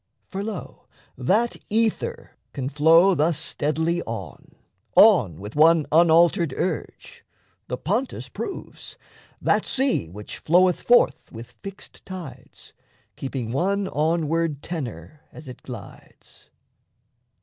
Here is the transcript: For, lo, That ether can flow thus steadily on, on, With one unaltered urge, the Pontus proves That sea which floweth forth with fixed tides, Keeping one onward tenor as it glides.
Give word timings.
For, 0.25 0.43
lo, 0.43 0.87
That 1.15 1.57
ether 1.69 2.35
can 2.53 2.69
flow 2.69 3.13
thus 3.13 3.37
steadily 3.37 4.01
on, 4.01 4.55
on, 4.95 5.39
With 5.39 5.55
one 5.55 5.85
unaltered 5.91 6.55
urge, 6.57 7.23
the 7.67 7.77
Pontus 7.77 8.27
proves 8.27 8.97
That 9.39 9.63
sea 9.63 10.09
which 10.09 10.39
floweth 10.39 10.81
forth 10.81 11.31
with 11.31 11.51
fixed 11.61 12.03
tides, 12.03 12.73
Keeping 13.15 13.51
one 13.51 13.87
onward 13.89 14.63
tenor 14.63 15.21
as 15.31 15.47
it 15.47 15.61
glides. 15.61 16.49